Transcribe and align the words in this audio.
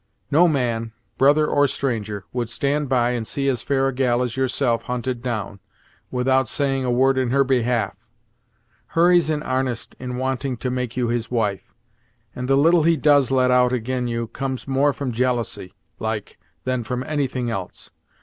No 0.31 0.47
man, 0.47 0.93
brother 1.19 1.45
or 1.45 1.67
stranger, 1.67 2.25
would 2.33 2.49
stand 2.49 2.89
by 2.89 3.11
and 3.11 3.27
see 3.27 3.47
as 3.47 3.61
fair 3.61 3.87
a 3.87 3.93
gal 3.93 4.23
as 4.23 4.35
yourself 4.35 4.81
hunted 4.85 5.21
down, 5.21 5.59
without 6.09 6.47
saying 6.47 6.83
a 6.83 6.89
word 6.89 7.19
in 7.19 7.29
her 7.29 7.43
behalf. 7.43 7.95
Hurry's 8.97 9.29
in 9.29 9.43
'arnest 9.43 9.93
in 9.99 10.17
wanting 10.17 10.57
to 10.57 10.71
make 10.71 10.97
you 10.97 11.09
his 11.09 11.29
wife, 11.29 11.75
and 12.35 12.47
the 12.47 12.57
little 12.57 12.81
he 12.81 12.97
does 12.97 13.29
let 13.29 13.51
out 13.51 13.73
ag'in 13.73 14.07
you, 14.07 14.25
comes 14.25 14.67
more 14.67 14.91
from 14.91 15.11
jealousy, 15.11 15.71
like, 15.99 16.39
than 16.63 16.83
from 16.83 17.03
any 17.03 17.27
thing 17.27 17.51
else. 17.51 17.91